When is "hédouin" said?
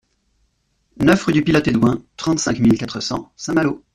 1.67-2.01